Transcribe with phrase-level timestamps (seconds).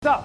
[0.00, 0.16] 这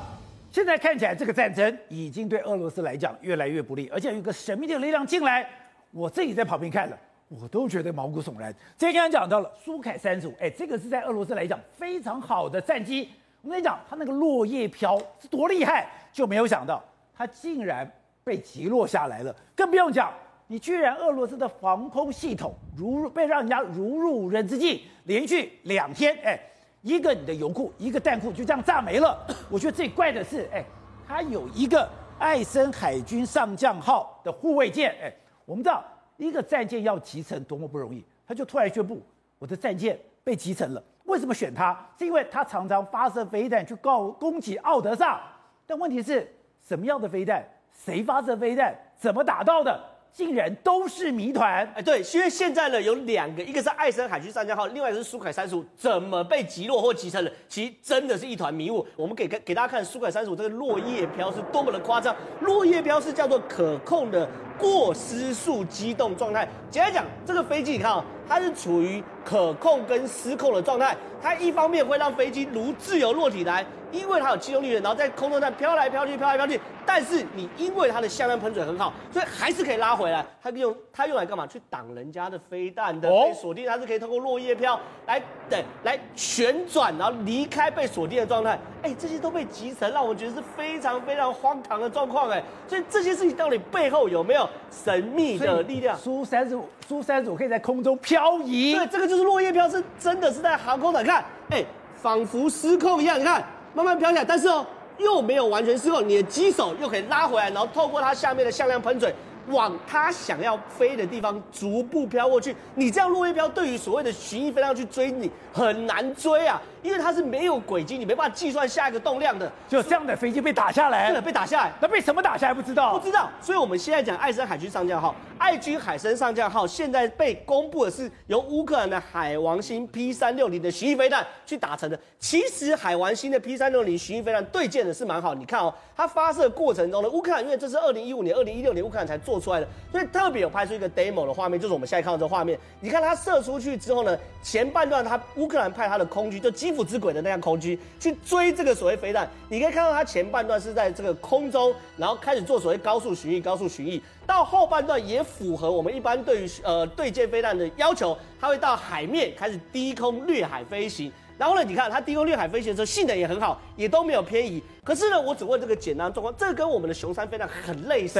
[0.51, 5.49] 现在看起来，这个战争已经对俄罗斯来讲越来越不利，而且有一个神秘的力量进来。
[5.89, 8.53] 我自己在旁边看了，我都觉得毛骨悚然。
[8.77, 13.09] 今天刚刚讲到了苏凯三十五，哎，这个是在俄罗斯来讲非常好的战机。
[13.41, 16.83] 我跟你讲，它那个落叶飘是多厉害，就没有想到
[17.15, 17.91] 它竟然
[18.23, 19.35] 被击落下来了。
[19.55, 20.13] 更不用讲，
[20.45, 26.39] 你居然俄罗斯的防空系统如被让人家如入无人之境，连续两天，哎，
[26.83, 29.25] 一个你的油库，一个弹库就这样炸没了。
[29.49, 30.63] 我觉得最怪的是，哎，
[31.07, 31.89] 它有一个
[32.19, 35.11] 艾森海军上将号的护卫舰，哎。
[35.45, 35.83] 我们知道
[36.15, 39.01] 一个战舰要集成多么不容易，他就突然宣布
[39.39, 40.81] 我的战舰被集成了。
[41.03, 41.77] 为什么选他？
[41.97, 45.21] 是因为他常常发射飞弹去告攻击奥德萨。
[45.65, 46.25] 但问题是
[46.65, 47.45] 什么样的飞弹？
[47.73, 48.73] 谁发射飞弹？
[48.97, 49.77] 怎么打到的？
[50.13, 51.67] 竟然都是谜团。
[51.75, 57.31] 哎，对，因为现在呢有两个，一个是爱森海军上将号，另外一个是苏凯三十五，怎么被击落或击沉了？
[57.49, 58.85] 其实真的是一团迷雾。
[58.95, 62.15] 我们给给给大家看苏凯三十五这个落叶飘是多么的夸张。
[62.41, 66.47] 落叶飘是叫做可控的过失速机动状态。
[66.69, 70.95] 简单讲，这个飞机你看啊、哦，它是处于可控跟失控的状态。
[71.21, 73.65] 它一方面会让飞机如自由落体来。
[73.93, 76.59] 因为它有机动力源，然后在空中上飘来飘去，飘来飘去。
[76.83, 80.25] 但是你因为它的向量喷嘴很好，所以还是可以拉回来。
[80.41, 81.45] 它用它用来干嘛？
[81.45, 88.57] 去挡人家的飞弹的被锁定，它是可以通过落叶飘来等来旋转，然后离开被锁定的状态。
[88.81, 92.31] 哎，这些都被集成，让我觉得是非常非常荒唐的状况。
[92.31, 95.95] 哎，所以这些事情到底背后有没有神秘的力量？
[95.95, 98.75] 苏三十五，苏三十五可以在空中漂移。
[98.75, 101.01] 对，这个就是落叶飘，是真的是在航空的。
[101.01, 103.19] 你看，哎，仿佛失控一样。
[103.19, 103.43] 你看。
[103.75, 104.63] 慢慢飘起来，但是哦，
[104.99, 109.11] 又没有完全失控，你的机手又可以拉回来，然后透过它下面的向量喷嘴，
[109.47, 112.55] 往他想要飞的地方逐步飘过去。
[112.75, 116.61] 你这样落叶飘，对于所谓的巡弋飞弹去追你很难追啊。
[116.81, 122.99] 因为它是没有轨迹，你没办法计算下一个动量的，就这样的飞机被打下来，是的，被打下来，那被什么打下来不知道？
[122.99, 123.29] 不知道。
[123.41, 131.97] 所以我们现在讲爱森海军上将号，爱军海森上将号现在被公布的是由乌克兰的海王星 P 三六零的巡弋飞弹去打成的。
[132.19, 142.59] 其实海王星的 P 三六零巡弋飞弹对舰的是蛮好，你看哦，它发射过程中呢，乌克兰因为这是二零一五年、二零一六年乌克兰才做做出来的，所以特别有拍出一个 demo 的画面，就是我们现在看到这画面。
[142.79, 147.77] 你看它射出去之后呢，前半段它乌克兰派它的空军就基辅之鬼的那样空军。
[147.99, 161.11] 去追这个所谓飞弹，你可以看到它前半段是在这个空中，然后开始做所谓高速巡弋、高速巡弋，到后半段也符合我们一般对于呃对舰飞弹的要求，它会到海面开始低空掠海飞行。
[161.35, 164.61] 然后呢，你看它低空掠海飞行的时候性能也很好，也都没有偏移。
[164.83, 168.19] 可是呢，我只问这个简单状况，这跟我们的雄三飞弹很类似，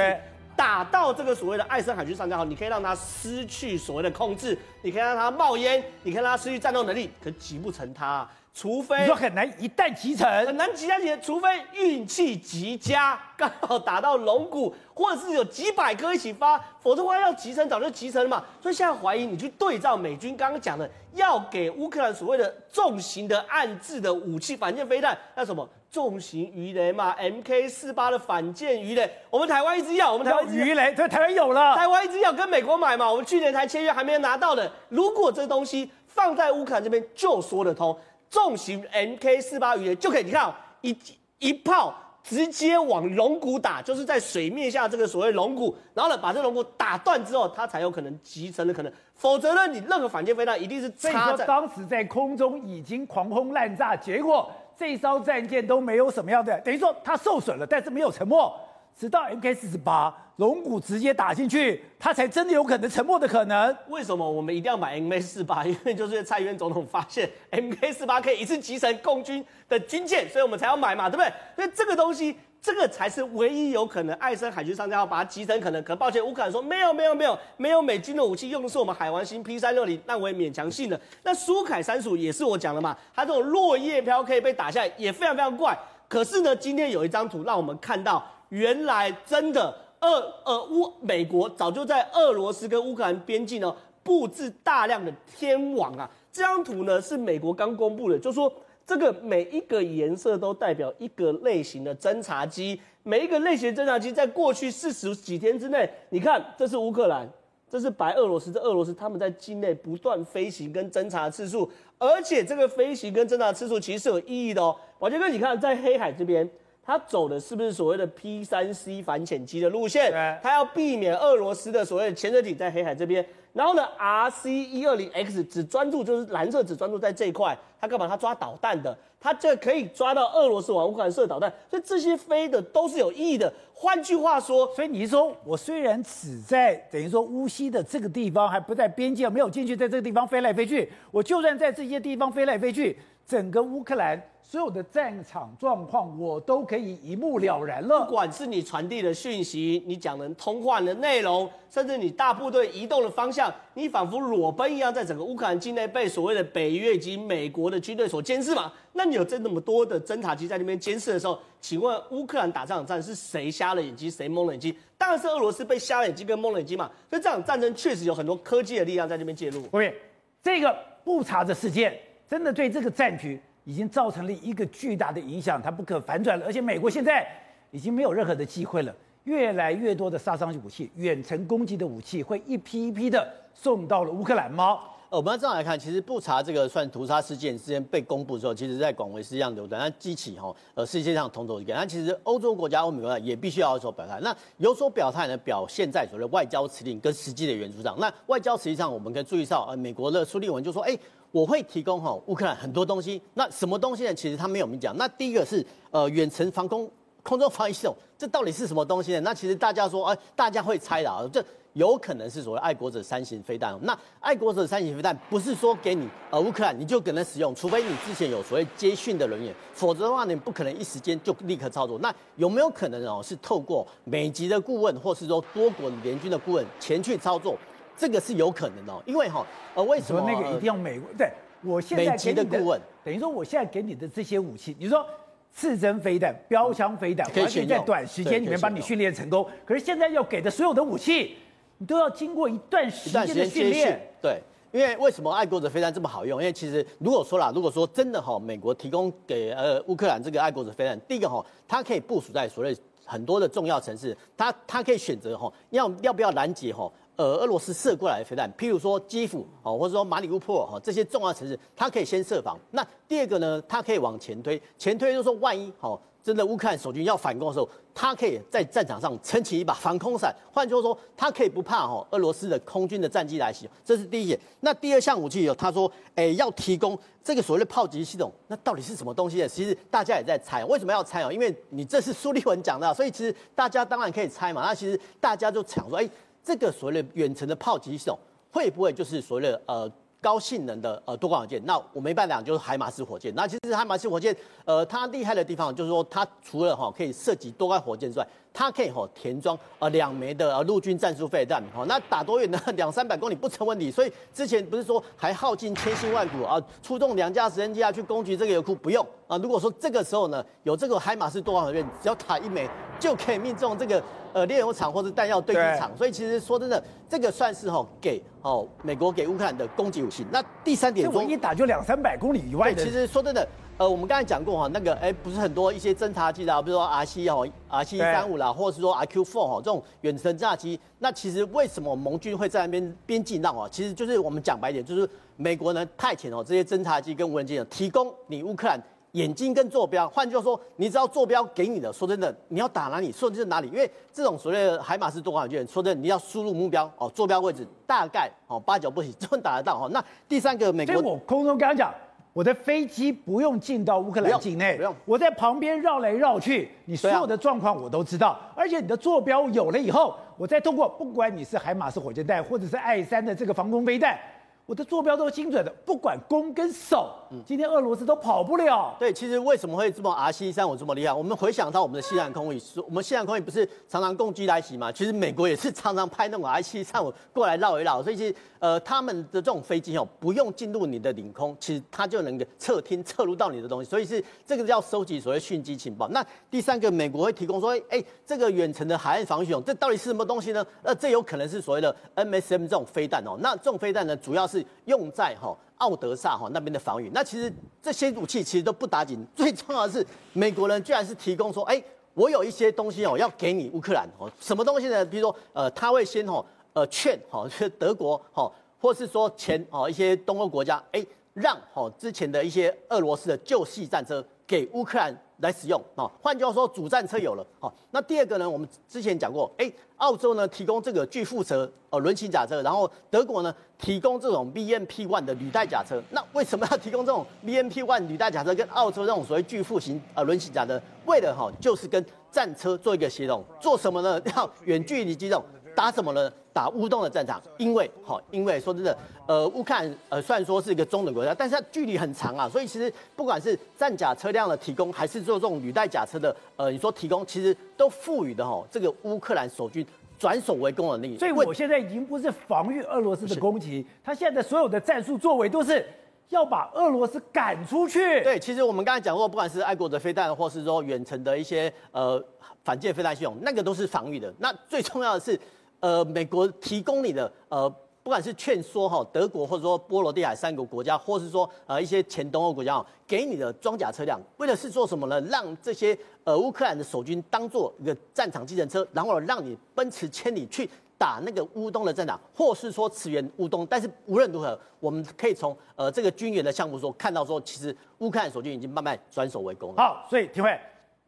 [0.56, 8.28] 打到这个所谓的爱森海军上将号，你可以让他失去所谓的控制，你可以让他冒烟，你可以让他失去战斗能力，可击不成他。
[8.54, 18.46] 除非你说很难一旦集成，很难集下去，除非运气极佳，刚好打到龙骨，或者是有几百颗一起发，否则的话要集成早就集成了嘛。
[18.62, 37.98] 所以现在怀疑你去对照美军刚刚讲的，要给乌克兰所谓的重型的暗制的武器反舰飞弹，那什么重型鱼雷嘛，MK 四八的反舰鱼雷，我们台湾一直要，我们台湾鱼雷，对，台湾有了，台湾一直要跟美国买嘛，我们去年才签约还没有拿到的，如果这东西放在乌克兰这边就说得通。
[38.34, 40.98] 重型 MK 四八鱼雷就可以，你看、哦、一
[41.38, 51.46] 一炮直接往龙骨打，就是在水面下这个所谓龙骨，然后呢把这龙骨打断之后，它才有可能集成的可能，否则呢你任何反舰飞弹一定是插在。
[51.46, 58.60] 当时在空中已经狂轰滥炸，结果这艘战舰都没有什么样的，等于说它受损了，但是没有沉没。
[58.98, 63.76] 直到 MK 四十八龙骨直接打进去，它才真的有可能沉没的可能。
[63.90, 65.64] 为什么我们一定要买 MK 四八？
[65.68, 71.32] 因为就是蔡英文总统发现 MK 四八可以一次击沉共军的军舰，所以我们才要买嘛，对不对？
[71.56, 75.84] 所以这个东西，这个才是唯一有可能艾森海军上将要把它击沉可能。
[75.84, 81.00] 可抱歉，乌克兰说没有没有没有没有美军的武器，用的是我们海王星 P 三六零，那我也勉强信了。
[81.22, 85.78] 那苏凯三十五也是我讲的嘛，它这种落叶飘可以被打下来，也非常非常怪。
[86.08, 88.26] 可是呢，今天有一张图让我们看到。
[88.54, 90.08] 原来真的，俄
[90.46, 96.08] 呃乌美国早就在俄罗斯跟乌克兰边境呢布置大量的天网啊。
[96.32, 98.54] 这张图呢是美国刚公布的，就说
[98.86, 107.28] 这个每一个颜色都代表一个类型的侦察机，每一个类型侦察机在过去四十几天之内，你看这是乌克兰，
[107.68, 111.68] 这是白俄罗斯，这俄罗斯他们在境内不断飞行跟侦察次数，
[111.98, 114.76] 而且这个飞行跟侦察次数其实是有意义的哦。
[115.00, 116.48] 宝杰哥，你看在黑海这边。
[116.86, 120.12] 他走的是不是所谓的 P 三 C 反潜机的路线？
[120.12, 123.26] 对他要避免俄罗斯的所谓的潜水艇在黑海这边。
[123.54, 127.56] 然后呢，RC 一二零 X 只专注就是蓝色，只专注在这一块。
[127.80, 128.08] 他干嘛？
[128.08, 131.54] 他抓导弹的，他这可以抓到俄罗斯往乌克兰射导弹。
[131.70, 133.54] 所以这些飞的都是有意义的。
[133.74, 144.22] 换句话说，所以你说我虽然只在等于说乌西的这个地方，还不在边界，没有进去，在这个地方飞来飞去，我就算在这些地方飞来飞去，整个乌克兰。
[144.54, 148.06] 所有的战场状况，我都可以一目了然了。
[148.06, 158.72] 不管是你传递的讯息，你讲的通话的内容，甚至你大部队移动的方向，你仿佛裸奔一样，在整个乌克兰境内被所谓的北约以及美国的军队所监视嘛？
[158.92, 164.76] 那你有这那么多的侦察机在那边监视的时候，请问乌克兰打这场战是谁瞎了眼睛，谁蒙了眼睛？
[165.00, 166.92] 当然是俄罗斯被瞎了眼睛跟蒙了眼睛嘛。
[167.10, 169.64] 所以这场战争确实有很多科技的力量在那边介入。
[169.72, 169.96] OK，
[170.44, 173.42] 这个不查的事件，真的对这个战局。
[173.66, 176.46] 已经造成了一个巨大的影响，它不可反转了。
[176.46, 177.28] 而且美国现在
[177.72, 178.94] 已经没有任何的机会了，
[179.24, 184.80] 越来越多的杀伤武器、远程攻击的武器会一批一批的送到了乌克兰吗？
[185.10, 191.76] 呃，我们要这样来看，其实不查这个算屠杀事件之前被公布之后，其实在广为是这样流传，那激起哈呃世界上同仇敌忾。
[191.76, 194.20] 那其实欧洲国家、欧美国家也必须要有所表态。
[194.22, 197.96] 那有所表态呢，表现在所谓外交辞令跟实际的援助上。
[198.00, 200.98] 那外交实际上，我们可以注意到，呃，美国的苏利文就说，哎。
[201.34, 204.14] 我会提供哈乌克兰很多东西，那什么东西呢？
[204.14, 204.96] 其实他没有明讲。
[204.98, 206.88] 那第一个是呃远程防空
[207.24, 209.22] 空中防御系统，这到底是什么东西呢？
[209.22, 211.44] 那其实大家说，哎，大家会猜的啊，这
[211.74, 213.76] 有可能是所谓爱国者三型飞弹。
[213.82, 221.98] 那爱国者三型飞弹不是说给你呃乌克兰你就可能使用，除非你之前有所谓接训的人员，否则的话你不可能一时间就立刻操作。
[221.98, 227.58] 那有没有可能哦是透过美籍的顾问，或是说多国联军的顾问前去操作？
[227.98, 229.46] 这个是有可能的，因为哈，
[229.76, 231.08] 呃，为什么那个一定要美国？
[231.18, 231.32] 对，
[231.62, 235.06] 我现在给你的，的顾问，等于说我现在给你的这些武器，你说
[235.52, 239.48] 刺针飞弹、标枪飞弹，完全在短时间里面帮你训练成功。
[239.64, 241.36] 可是现在要给的所有的武器，
[241.78, 244.02] 你都要经过一段时间的训练。
[244.22, 244.42] 对，
[244.72, 246.42] 因为为什么爱国者飞弹这么好用？
[246.42, 252.76] 因为其实如果说啦，如果说真的哈，美国提供给呃乌克兰这个爱国者飞弹，第一个哈，它可以部署在所谓
[253.06, 256.92] 很多的重要城市，它它可以选择哈，要要不要拦截哈。
[257.16, 262.58] 呃，俄罗斯射过来的飞弹，譬如说基辅哦，或者说马里乌波尔哈这些重要城市，它可以先设防。
[262.72, 270.36] 那第二个呢，它可以往前推，前推就是说万一哦，真的乌克兰守军要反攻的时候，它可以在战场上撑起一把防空伞。
[270.52, 273.70] 换句话说，它可以不怕哦俄罗斯的空军的战机来袭。
[273.86, 274.40] 这是第一点。
[274.62, 279.48] 那第二项武器有，他说，哎，要提供这个所谓的炮击系统，那到底是什么东西呢？
[279.48, 281.32] 其实大家也在猜，为什么要猜哦？
[281.32, 284.66] 因为你这是苏利文讲的，所以其实大家当然可以猜嘛。
[284.66, 286.10] 那其实大家就想说，哎。
[286.44, 288.18] 这个所谓的远程的炮击系统
[288.52, 289.90] 会不会就是所谓的呃
[290.22, 291.62] 高性能的呃多管火箭？
[291.66, 293.34] 那我没办法讲，就是海马斯火箭。
[293.36, 302.58] 那其实海马斯火箭呃它厉害的地方就是说它除了哈可以射击多管火箭之外，它可以哈填装呃两枚的呃陆军战术飞弹哈，那打多远呢？
[302.78, 303.92] 两三百公里不成问题。
[303.92, 308.74] 所以之前不是说还耗尽千辛万苦啊，出动两架直升机啊去攻击这个油库？
[308.74, 309.38] 不用啊。
[309.40, 312.70] 如果说这个时候呢有这个海马斯多管火箭，只要打一枚
[313.04, 314.02] 就可以命中这个。
[314.34, 320.26] 呃，炼油厂或者弹药对击场，所以其实说真的，这个算是哈给哦美国给乌克兰的攻击武器。
[320.32, 322.84] 那第三点，我一打就两三百公里以外的。
[322.84, 323.48] 其实说真的，
[323.78, 330.80] 呃，我们刚才讲过哈，那个哎，不是很多一些侦察机啦，比如说 R C 哦，R C 三五啦，或者是说 R Q four 哈这种远程侦察机。
[330.98, 333.70] 那其实为什么盟军会在那边边境让啊？
[333.72, 338.82] 其实就是我们讲白一点，就是美国呢派遣哦这些侦察机跟无人机提供你乌克兰。
[339.14, 349.88] 眼睛跟坐标，换句话说，你知道坐标给你的，说真的，你要打哪里，说的是哪里，因为这种所谓的海马斯多管火箭，说真的，你要输入目标哦，坐标位置大概哦八九不离就能打得到哈。
[349.92, 351.94] 那第三个，美国，我空中刚刚讲，
[352.34, 364.18] 我的飞机不用进到乌克兰境内，不用，我在旁边绕来绕去，你所有的状况我都知道，而且你的坐标有了以后，我再通过，不管你是海马斯火箭弹或者是爱三的这个防空飞弹。
[364.66, 367.14] 我的坐标都是精准的，不管攻跟守，
[367.46, 368.96] 今天俄罗斯都跑不了。
[369.00, 371.14] 对，其实为什么会这么 R C 三五这么厉害？
[371.14, 374.92] 我们回想到我们的西南空域，我们西南空域不是常常共机来袭嘛？
[374.92, 386.08] 其实美国也是常常派那种 R C 三五过来绕一绕，所以其实呃他们的这种飞机哦，不用进入你的领空，其实它就能够侧听侧录到你的东西，所以是这个叫收集所谓讯机情报。
[386.08, 390.66] 那第三个，美国会提供说，哎，这个远程的海岸防御系统，这到底是什么东西呢？
[390.84, 393.36] 呃，这有可能是所谓的 M S M 这种飞弹哦。
[393.40, 397.12] 那这种飞弹呢，主要是是用在哈奥德萨哈那边的防御。
[397.14, 405.06] 那其实这些武器其实都不打紧，最重要的是美国人居然是提供说，哎，我有一些东西哦要给你乌克兰哦，什么东西呢？
[405.06, 408.50] 比如说呃，他会先哦呃劝哦，就德国哦，
[408.80, 416.10] 或是说前哦一些东欧国家，哎，让哦之前的一些俄罗斯的旧系战车给乌克兰来使用啊。
[416.22, 417.46] 换句话说，主战车有了。
[417.60, 426.02] 好，那第二个呢，我们之前讲过，哎，澳洲呢提供这个巨副车呃轮型甲车，然后德国呢提供这种 BMP One 的履带甲车。
[426.12, 430.82] 那为什么要提供这种 BMP One 履带甲车跟澳洲这种所谓巨副型呃轮型甲车？
[431.06, 434.22] 为了哈，就是跟战车做一个协同，做什么呢？
[434.36, 435.44] 要远距离机动。
[435.76, 436.32] 打什么呢？
[436.54, 449.84] 打乌东的战场，因为好，因为说真的，呃，乌克兰呃虽然说是一个中等国家，但是它距离很长啊，所以其实不管是战甲车辆的提供，还是做这种履带甲车的，呃，你说提供，其实都赋予的哈这个乌克兰守军
[450.20, 451.18] 转守为攻的能力。
[451.18, 455.84] 所以我现在已经不是防御俄罗斯的攻击，他现在的所有的战术作为都是
[456.30, 458.22] 要把俄罗斯赶出去。
[458.22, 462.24] 对，其实我们刚才讲过，不管是爱国者飞弹，或是说远程的一些呃
[462.64, 464.32] 反舰飞弹系统，那个都是防御的。
[464.38, 465.40] 那最重要的是。
[465.84, 467.70] 呃，美国提供你的呃，
[468.04, 475.20] 不管是劝说哈，德国或者说波罗的海三个国家，或是说呃一些前东欧国家，给你的装甲车辆，为的是做什么呢？
[475.30, 483.68] 让这些呃乌克兰的守军当做一个战场计程车，然后让你奔驰千里去打那个乌东的战场，或是说驰援乌东。
[483.70, 489.84] 但是无论如何，我们可以从呃这个军援的项目说看到说，其实乌克兰守军已经慢慢转守为攻了。
[489.84, 490.58] 好，所以廷辉，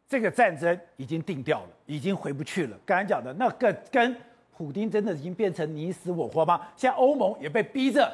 [0.06, 2.76] 这个战争已经定掉了，已经回不去了。
[2.84, 4.14] 刚才讲的那个跟。
[4.56, 6.66] 普丁真的已经变成你死我活吗？
[6.76, 8.10] 现在欧盟也被逼着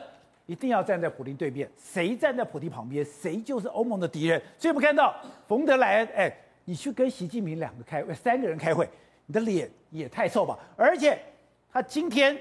[0.46, 4.42] 一定要站在普丁对面，谁站在普丁旁边，谁就是欧盟的敌人。
[4.58, 5.14] 所以我们看到
[5.46, 8.88] 冯德莱恩，哎，你去跟习近平两个开会，三个人开会，
[9.26, 10.58] 你的脸也太臭吧！
[10.76, 11.16] 而且
[11.72, 12.36] 他今天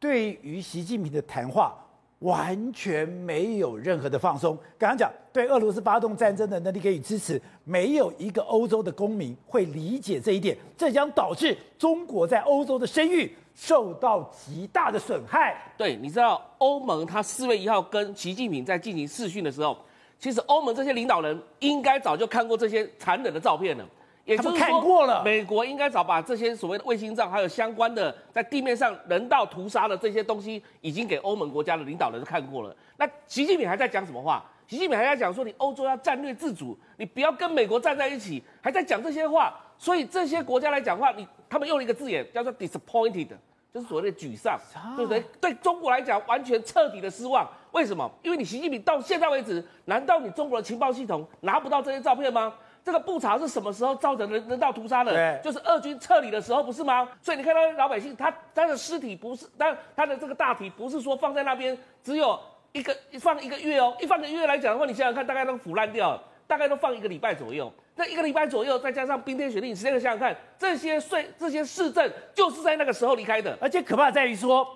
[0.00, 1.76] 对于习近平的谈话。
[2.20, 4.56] 完全没有任何的放松。
[4.78, 15.56] 刚刚讲对俄罗斯发动战争的能力给予支持，没有一个欧洲的公民会理解这一点，这将导致中国在欧洲的声誉受到极大的损害。
[15.76, 19.76] 对，你知道欧盟他四月一号跟习近平在进行视讯的时候，
[20.18, 23.84] 其实欧盟这些领导人应该早就看过这些残忍的照片了。
[24.30, 32.74] 也就是说，美国应该早把这些所谓的卫星照，还有相关的在地面上人道屠杀的这些东西，已经给欧盟国家的领导人看过了。
[32.96, 34.44] 那习近平还在讲什么话？
[34.68, 39.52] 习近平还在讲说，你欧洲要战略自主，你不要跟美国站在一起，还在讲这些话。
[39.76, 43.26] 所以这些国家来讲话，你他们用了一个字眼叫做 disappointed，
[43.74, 44.56] 就是所谓的沮丧，
[44.94, 45.24] 对不对？
[45.40, 47.44] 对中国来讲，完全彻底的失望。
[47.72, 48.08] 为什么？
[48.22, 52.54] 因为你习近平到现在为止，难道你中国的情报系统拿不到这些照片吗？
[52.82, 55.12] 这个布查是什么时候造成人人道屠杀的？
[55.12, 57.08] 对，就是俄军撤离的时候，不是吗？
[57.20, 62.38] 所以你看到老百姓，他他的尸体不是，但他的这个大体不是说放在那边只有
[62.72, 67.72] 一个放一个月哦，一放一个月来讲的话，你想想看，大概都腐烂掉了，大概都放一个礼拜左右。
[67.96, 73.56] 那一个礼拜左右，再加上冰天雪地，你现在想想看，这些税这些市政就是在那个时候离开的。
[73.60, 74.66] 而且可怕在于说，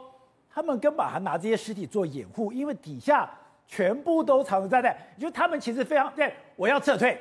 [0.53, 3.31] 他们根本还拿这些尸体做掩护，因为底下
[3.67, 7.19] 全部都藏着炸弹，就他们其实非常对，我要撤退。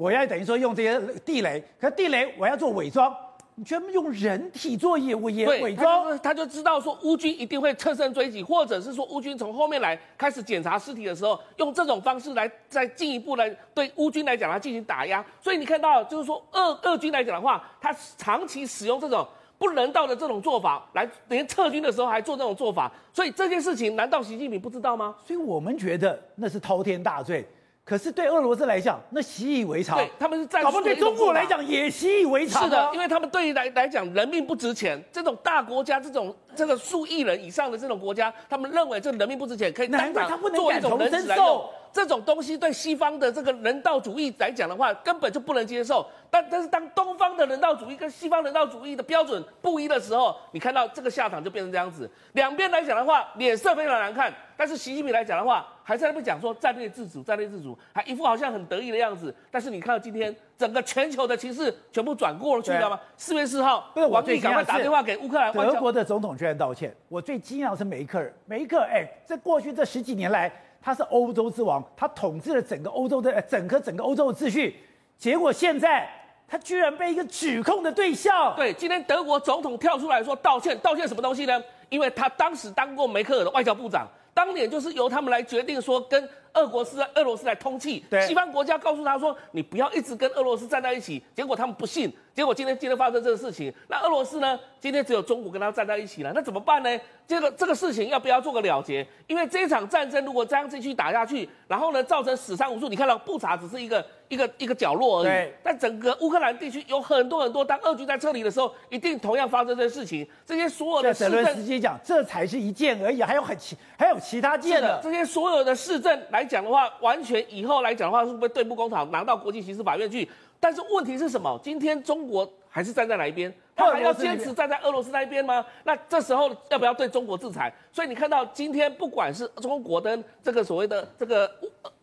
[0.00, 3.14] 我要等于说用这些地雷，可地雷我要做伪装，
[3.54, 15.22] 你全部用人体做业务也伪装，他就，他就知道说乌军一定会乘胜追击，或者是说乌军从后面来开始检查尸体的时候，用这种方式来再进一步来对乌军来讲，他进行打压。
[15.38, 19.28] 所以你看到就是说俄俄军来讲的话，他长期使用这种
[19.58, 25.14] 不人道的这种做法，来连撤军的时候还做这种做法，所以这件事情难道习近平不知道吗？
[25.26, 27.46] 所以我们觉得那是滔天大罪。
[27.90, 29.98] 可是对俄罗斯来讲，那习以为常。
[29.98, 30.66] 对，他们是战术。
[30.66, 32.62] 搞不好对中国来讲也习以为常。
[32.62, 35.02] 是的，因为他们对于来来讲，人命不值钱。
[35.10, 41.68] 这种大国家，这种这个数亿人以上的这种国家，他们认为这人命不值钱，可以当场做一种人质来用。
[41.92, 46.06] 这种东西对西方的这个人道主义来讲的话，根本就不能接受。
[46.30, 52.08] 但但是当东方的人道主义跟西方人道主义的标准不一的时候，你看到这个下场就变成这样子。
[52.34, 54.32] 两边来讲的话，脸色非常难看。
[54.56, 59.34] 但是习近平来讲的话，还在那边讲说战略自主，战略自主，还一副好像很得意的样子。
[59.50, 63.00] 但是你看到今天整个全球的情势全部转过了去，知道吗？
[63.16, 66.94] 四月四号，王毅赶快打电话给乌克兰，德国的总统居然道歉。
[67.08, 70.52] 我最惊讶的是梅克尔，梅克尔，哎，在过去这十几年来。
[70.82, 74.76] 他是欧洲之王，他统治了整个欧洲的整个整个欧洲的秩序，
[75.18, 76.08] 结果现在
[76.48, 78.54] 他居然被一个指控的对象。
[78.56, 81.62] 对，今天德国总统跳出来说道歉，道歉什么东西呢？
[81.88, 88.04] 因为他当时当过梅克尔的外交部长，当年就是由他们来决定说跟俄国斯俄罗斯来通气。
[88.26, 92.12] 西方国家告诉他说，你不要一直跟俄罗斯站在一起，结果他们不信。
[92.32, 94.58] 结果今天今天发生这个事情，那俄罗斯呢？
[94.78, 96.98] 今天只有中国跟他站在一起了，那怎么办呢？
[97.26, 99.06] 这个这个事情要不要做个了结？
[99.26, 102.88] 因为这场战争如果这样继续打下去，然后呢，造成死伤无数。
[102.88, 110.26] 你看到布查只是一个一个一个角落而已，对但整个乌克兰地区有很多很多，当俄军在撤离的时候，一定同样发生这些事情。
[110.46, 114.98] 这些所有的市政，直接讲，这才是一件而已，还有很其还有其他件的。
[115.02, 116.39] 这些所有的市政来。
[116.40, 120.26] 来讲的话，完全以后来讲的话，是不是对簿公堂拿到国际刑事法院去？
[120.58, 121.60] 但是问题是什么？
[121.62, 123.52] 今天中国还是站在哪一边？
[123.76, 125.64] 他还要坚持站在俄罗斯那一边吗？
[125.84, 127.70] 那这时候要不要对中国制裁？
[127.92, 131.50] 所以你看到今天不管是中国的这个所谓的这个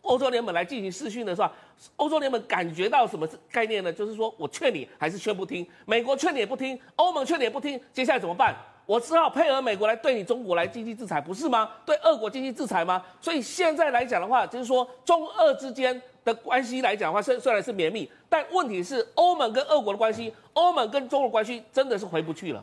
[0.02, 1.50] 欧洲联盟来进行试训的时候，
[1.96, 3.92] 欧洲联盟感觉到什么概念呢？
[3.92, 8.54] 就是说我劝你还是劝不听，美国劝你也不听，欧盟劝你也不听，接下来怎么办？
[8.88, 11.68] 我只好配合美国来对你中国来经济制裁，不是吗？
[11.84, 13.04] 对俄国经济制裁吗？
[13.20, 16.00] 所以现在来讲的话，就是说中俄之间。
[16.24, 22.62] 的关系来讲的话，虽虽然是绵密，但问题是欧盟跟俄国的关系，欧盟跟中国关系真的是回不去了。